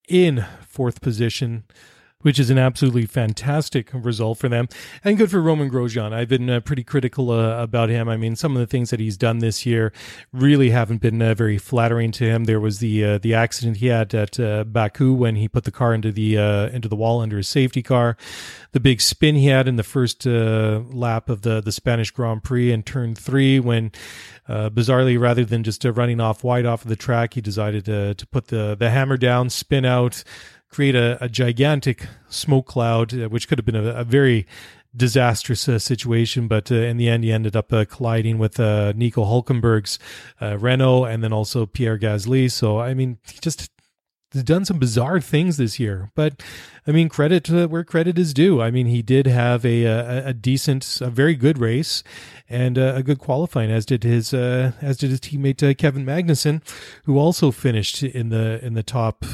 [0.08, 1.64] in fourth position
[2.22, 4.68] which is an absolutely fantastic result for them
[5.04, 6.12] and good for Romain Grosjean.
[6.12, 8.08] I've been uh, pretty critical uh, about him.
[8.08, 9.92] I mean, some of the things that he's done this year
[10.32, 12.44] really haven't been uh, very flattering to him.
[12.44, 15.70] There was the uh, the accident he had at uh, Baku when he put the
[15.70, 18.16] car into the uh, into the wall under his safety car.
[18.72, 22.72] The big spin he had in the first lap of the the Spanish Grand Prix
[22.72, 23.92] in turn three when.
[24.48, 28.26] bizarrely, rather than just running off wide off of the track, he decided to, to
[28.26, 30.24] put the, the hammer down, spin out,
[30.70, 34.46] create a, a gigantic smoke cloud, uh, which could have been a, a very
[34.96, 36.48] disastrous uh, situation.
[36.48, 39.98] But uh, in the end, he ended up uh, colliding with uh, Nico Hulkenberg's
[40.40, 42.50] uh, Renault and then also Pierre Gasly.
[42.50, 43.70] So, I mean, just
[44.30, 46.10] done some bizarre things this year.
[46.14, 46.42] But
[46.86, 48.60] I mean, credit to where credit is due.
[48.60, 52.02] I mean, he did have a a, a decent, a very good race,
[52.48, 56.04] and uh, a good qualifying, as did his uh, as did his teammate uh, Kevin
[56.04, 56.62] Magnussen,
[57.04, 59.24] who also finished in the in the top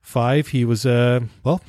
[0.00, 0.48] five.
[0.48, 1.60] He was uh well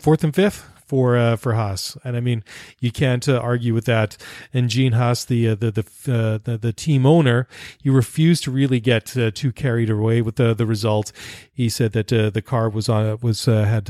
[0.00, 2.42] fourth and fifth for uh, for Haas, and I mean
[2.80, 4.16] you can't uh, argue with that.
[4.52, 7.46] And Gene Haas, the uh, the the, uh, the, the team owner,
[7.80, 11.12] he refused to really get uh, too carried away with the the result.
[11.52, 13.86] He said that uh, the car was on was had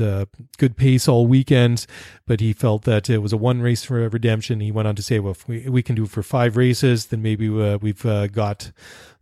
[0.59, 1.87] good pace all weekend,
[2.27, 4.59] but he felt that it was a one race for redemption.
[4.59, 7.07] He went on to say, "Well, if we we can do it for five races,
[7.07, 8.71] then maybe we've got."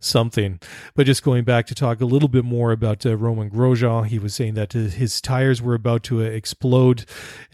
[0.00, 0.58] Something.
[0.94, 4.18] But just going back to talk a little bit more about uh, Romain Grosjean, he
[4.18, 7.04] was saying that his tires were about to uh, explode,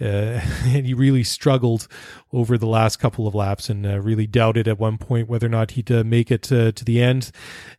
[0.00, 0.04] uh,
[0.64, 1.88] and he really struggled
[2.32, 5.50] over the last couple of laps and uh, really doubted at one point whether or
[5.50, 7.30] not he'd uh, make it to the end.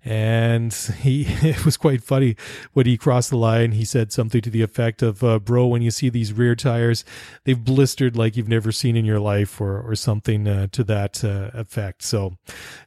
[0.04, 2.36] And he it was quite funny
[2.74, 3.72] when he crossed the line.
[3.72, 7.06] He said something to the effect of, uh, "Bro, when you see these rear tires,
[7.46, 12.04] they've blistered like you've never seen in your life," or or something to that effect.
[12.04, 12.38] So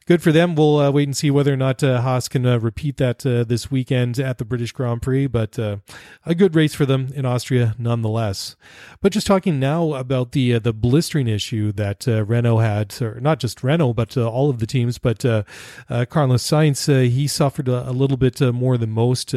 [0.05, 0.55] good for them.
[0.55, 3.45] We'll wait and see whether or not not uh, Haas can uh, repeat that uh,
[3.45, 5.77] this weekend at the British Grand Prix, but uh,
[6.25, 8.57] a good race for them in Austria nonetheless.
[8.99, 13.21] But just talking now about the uh, the blistering issue that uh, Renault had, or
[13.21, 14.97] not just Renault, but all of the teams.
[14.97, 19.33] But Carlos Sainz, he suffered a, a, little bit more than most.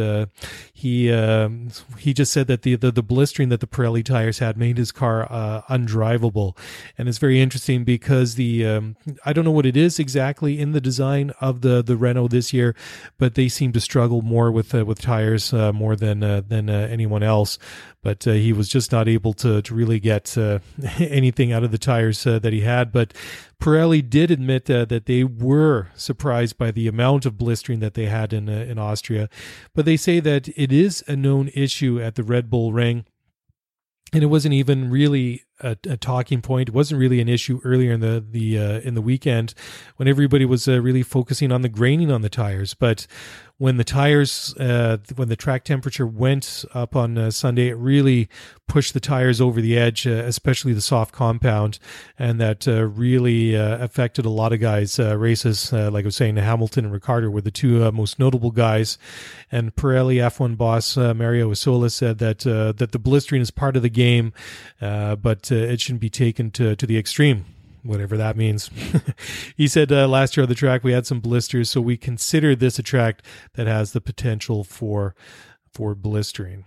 [0.73, 1.69] he um,
[1.99, 4.91] he just said that the, the, the blistering that the Pirelli tires had made his
[4.91, 5.29] car
[5.71, 6.57] undrivable,
[6.99, 10.73] and it's very interesting because the um, I don't know what it is exactly in
[10.73, 12.75] the design of the the Renault this year,
[13.19, 16.69] but they seem to struggle more with uh, with tires uh, more than uh, than
[16.71, 17.59] uh, anyone else.
[18.03, 20.37] But uh, he was just not able to to really get
[20.99, 22.93] anything out of the tires that he had.
[22.93, 23.15] But
[23.61, 28.33] Pirelli did admit that they were surprised by the amount of blistering that they had
[28.33, 29.29] in in Austria,
[29.75, 33.05] but they say that it is a known issue at the Red Bull Ring
[34.15, 36.69] and it wasn't even really a, a, talking point.
[36.69, 39.55] It wasn't really an issue earlier in the the uh, in the weekend
[39.97, 42.75] when everybody was uh, really focusing on the graining on the tires.
[42.75, 43.07] But
[43.59, 48.29] when the tires, uh, when the track temperature went up on uh, Sunday, it really
[48.67, 51.79] pushed the tires over the edge, uh, especially the soft compound,
[52.19, 55.73] and that uh, really uh, affected a lot of guys' uh, races.
[55.73, 58.99] like I was saying, Hamilton and Ricciardo were the two most notable guys,
[59.53, 63.89] and Pirelli F1 boss Mario Isola said that that the blistering is part of the
[63.89, 64.33] game,
[64.81, 67.45] but it shouldn't be taken to to the extreme
[67.85, 68.71] whatever that means.
[69.57, 72.57] he said uh, last year on the track we had some blisters, so we consider
[72.57, 73.23] this a track
[73.55, 75.15] that has the potential for
[75.73, 76.65] for blistering.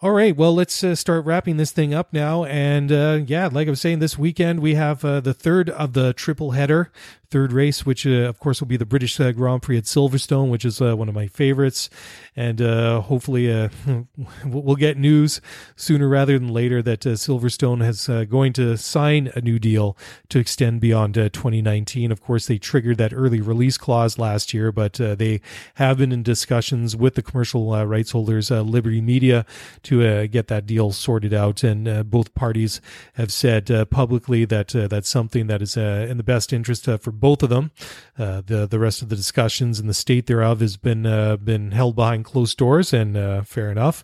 [0.00, 2.44] All right, well, let's uh, start wrapping this thing up now.
[2.44, 5.92] And uh, yeah, like I was saying, this weekend we have uh, the third of
[5.92, 6.92] the triple header
[7.30, 10.50] third race, which uh, of course will be the British uh, Grand Prix at Silverstone,
[10.50, 11.90] which is uh, one of my favorites.
[12.34, 13.68] And uh, hopefully, uh,
[14.44, 15.40] we'll get news
[15.76, 19.96] sooner rather than later that uh, Silverstone is going to sign a new deal
[20.30, 22.10] to extend beyond 2019.
[22.10, 25.40] Of course, they triggered that early release clause last year, but they
[25.74, 29.44] have been in discussions with the commercial rights holders, Liberty Media,
[29.82, 31.62] to get that deal sorted out.
[31.62, 32.80] And both parties
[33.14, 37.50] have said publicly that that's something that is in the best interest for both of
[37.50, 37.70] them.
[38.18, 41.72] Uh, the the rest of the discussions and the state thereof has been uh, been
[41.72, 44.02] held behind closed doors, and uh, fair enough.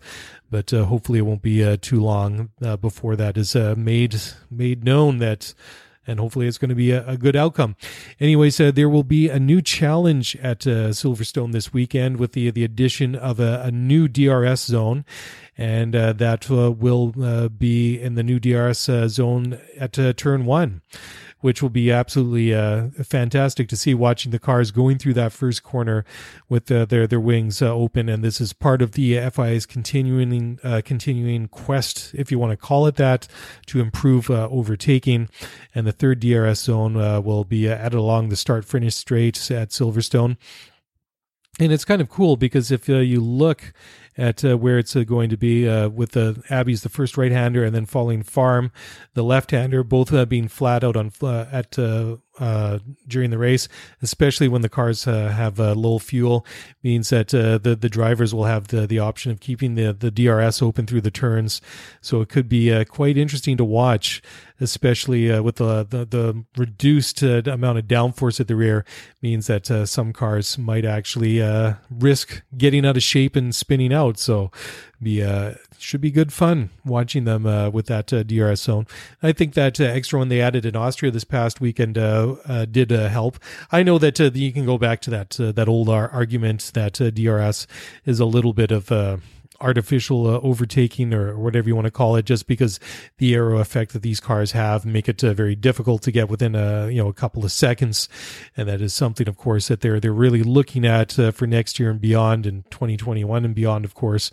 [0.49, 4.83] But uh, hopefully, it won't be uh, too long uh, before that is made made
[4.83, 5.53] known that
[6.07, 7.75] and hopefully it's going to be a, good outcome.
[8.19, 12.51] Anyways, uh, there will be a new challenge at uh, Silverstone this weekend with the
[12.51, 15.05] the addition of a, a new DRS zone,
[15.57, 20.81] and uh, that will be in the new DRS zone at turn one
[21.45, 25.61] which will be absolutely uh, fantastic to see watching the cars going through that first
[25.61, 26.03] corner
[26.49, 28.09] with uh, their their wings uh, open.
[28.09, 32.57] And this is part of the FIA's continuing uh, continuing quest, if you want to
[32.57, 33.27] call it that,
[33.67, 35.29] to improve uh, overtaking.
[35.75, 39.69] And the third DRS zone uh, will be added along the start finish straight at
[39.69, 40.37] Silverstone.
[41.59, 43.71] And it's kind of cool because if you look
[44.17, 47.31] at uh, where it's uh, going to be uh, with the Abbey's the first right
[47.31, 48.71] hander and then following Farm,
[49.13, 51.77] the left hander, both uh, being flat out on uh, at
[52.37, 53.69] uh, during the race,
[54.01, 56.45] especially when the cars uh, have uh, low fuel,
[56.83, 60.61] means that the the drivers will have the the option of keeping the the DRS
[60.61, 61.61] open through the turns.
[62.01, 64.21] So it could be quite interesting to watch,
[64.59, 68.83] especially with the the, the reduced amount of downforce at the rear.
[69.21, 71.39] Means that some cars might actually
[71.89, 74.04] risk getting out of shape and spinning out.
[74.13, 74.51] So
[75.01, 75.21] be
[75.85, 78.87] should be good fun watching them uh, with that uh, DRS zone.
[79.21, 82.65] I think that uh, extra one they added in Austria this past weekend uh, uh,
[82.65, 83.37] did uh, help.
[83.71, 87.67] I know that you can go back to that that old argument that DRS
[88.05, 88.91] is a little bit of
[89.61, 92.79] artificial uh, overtaking or whatever you want to call it just because
[93.17, 96.55] the aero effect that these cars have make it uh, very difficult to get within
[96.55, 98.09] a you know a couple of seconds.
[98.55, 101.79] And that is something of course that they're they're really looking at uh, for next
[101.79, 104.31] year and beyond and 2021 and beyond of course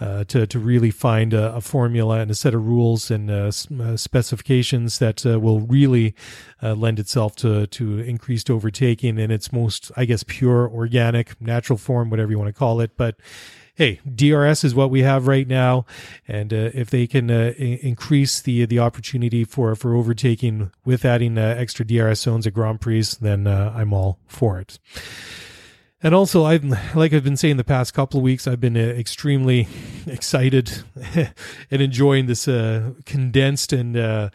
[0.00, 3.50] uh, to to really find a, a, formula and a set of rules and uh,
[3.80, 6.14] uh, specifications that will really
[6.62, 12.10] lend itself to to increased overtaking in its most I guess pure organic natural form
[12.10, 12.96] whatever you want to call it.
[12.96, 13.16] But
[13.74, 15.84] hey, DRS is what we have right now,
[16.28, 21.04] and uh, if they can uh, I- increase the the opportunity for for overtaking with
[21.04, 24.78] adding uh, extra DRS zones at Grand Prix, then uh, I'm all for it.
[26.02, 26.64] And also, I've
[26.94, 29.66] like I've been saying the past couple of weeks, I've been uh, extremely
[30.06, 34.28] excited and enjoying this uh, condensed and uh,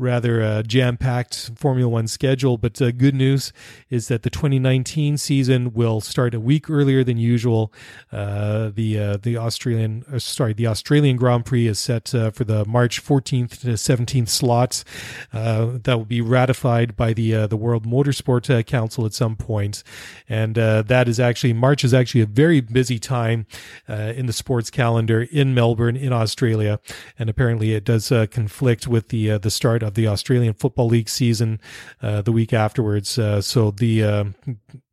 [0.00, 2.58] rather uh, jam-packed Formula One schedule.
[2.58, 3.52] But uh, good news
[3.88, 7.72] is that the 2019 season will start a week earlier than usual.
[8.10, 13.60] Uh, the the Australian sorry the Australian Grand Prix is set for the March 14th
[13.60, 14.84] to 17th slots.
[15.32, 19.82] that will be ratified by the the World Motorsport Council at some point,
[20.28, 23.46] and that is actually March is actually a very busy time
[23.88, 26.80] uh, in the sports calendar in Melbourne in Australia,
[27.18, 30.88] and apparently it does uh, conflict with the uh, the start of the Australian Football
[30.88, 31.60] League season
[32.02, 33.18] uh, the week afterwards.
[33.18, 34.34] Uh, so the um,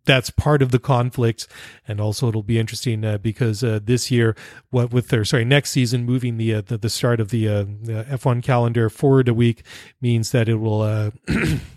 [0.05, 1.47] that's part of the conflict,
[1.87, 4.35] and also it'll be interesting uh, because uh, this year,
[4.69, 8.05] what with their sorry next season moving the uh, the, the, start of the, the
[8.09, 9.63] F1 calendar forward a week
[10.01, 11.11] means that it will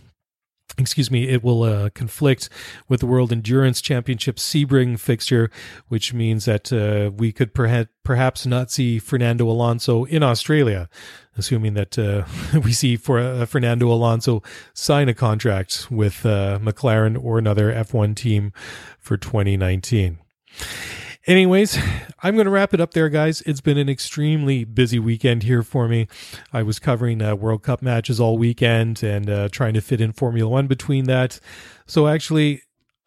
[0.79, 2.49] excuse me, it will uh, conflict
[2.89, 5.51] with the World Endurance Championship Sebring fixture,
[5.89, 10.89] which means that uh, we could perha- perhaps not see Fernando Alonso in Australia,
[11.37, 12.25] assuming that uh,
[12.65, 14.43] we see for uh, Fernando Alonso
[14.75, 18.53] sign a contract with uh, McLaren or another F1 team
[18.99, 20.19] for 2019.
[21.27, 21.79] Anyways,
[22.23, 23.43] I'm going to wrap it up there, guys.
[23.43, 26.09] It's been an extremely busy weekend here for me.
[26.51, 30.13] I was covering uh, World Cup matches all weekend and uh, trying to fit in
[30.13, 31.39] Formula One between that.
[31.87, 32.63] So, actually,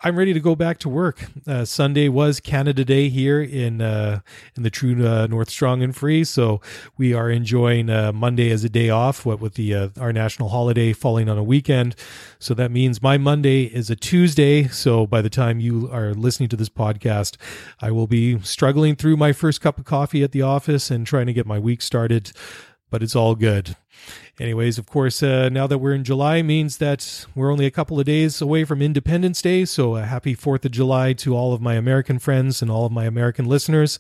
[0.05, 1.27] I'm ready to go back to work.
[1.47, 4.19] Uh, Sunday was Canada Day here in uh,
[4.53, 6.59] in the true uh, North Strong and Free, so
[6.97, 9.25] we are enjoying uh, Monday as a day off.
[9.25, 11.95] What with the uh, our national holiday falling on a weekend,
[12.37, 14.67] so that means my Monday is a Tuesday.
[14.67, 17.37] So by the time you are listening to this podcast,
[17.79, 21.27] I will be struggling through my first cup of coffee at the office and trying
[21.27, 22.33] to get my week started.
[22.93, 23.75] But it's all good.
[24.39, 27.99] Anyways, of course, uh, now that we're in July means that we're only a couple
[27.99, 29.65] of days away from Independence Day.
[29.65, 32.91] So, a happy 4th of July to all of my American friends and all of
[32.91, 33.97] my American listeners.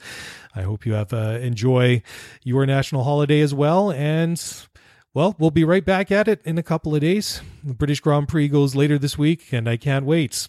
[0.55, 2.03] I hope you have uh, enjoy
[2.43, 3.91] your national holiday as well.
[3.91, 4.39] And
[5.15, 7.41] well, we'll be right back at it in a couple of days.
[7.63, 10.47] The British Grand Prix goes later this week, and I can't wait.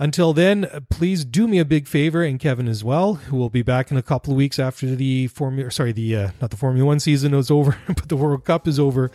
[0.00, 3.60] Until then, please do me a big favor, and Kevin as well, who will be
[3.60, 6.86] back in a couple of weeks after the Formula, sorry, the uh, not the Formula
[6.86, 9.10] One season is over, but the World Cup is over,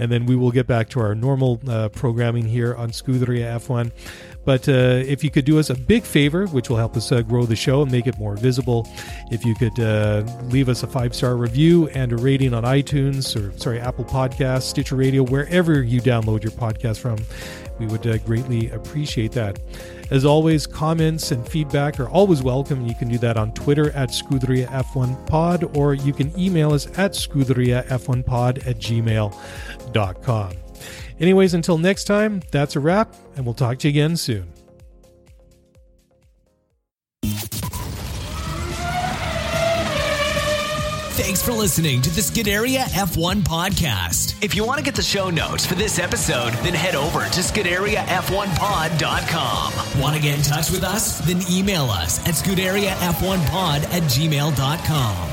[0.00, 3.92] and then we will get back to our normal uh, programming here on Scuderia F1.
[4.44, 4.72] But uh,
[5.06, 7.54] if you could do us a big favor, which will help us uh, grow the
[7.54, 8.88] show and make it more visible,
[9.30, 13.36] if you could uh, leave us a five star review and a rating on iTunes
[13.40, 17.18] or, sorry, Apple Podcasts, Stitcher Radio, wherever you download your podcast from,
[17.78, 19.60] we would uh, greatly appreciate that.
[20.10, 22.86] As always, comments and feedback are always welcome.
[22.86, 26.86] You can do that on Twitter at Scuderia F1 Pod, or you can email us
[26.96, 30.52] at scuderiaf1pod at gmail.com.
[31.18, 34.55] Anyways, until next time, that's a wrap, and we'll talk to you again soon.
[41.16, 44.36] Thanks for listening to the Scuderia F1 podcast.
[44.44, 47.40] If you want to get the show notes for this episode, then head over to
[47.40, 50.00] ScuderiaF1pod.com.
[50.00, 51.18] Want to get in touch with us?
[51.20, 55.30] Then email us at ScuderiaF1pod at gmail.com.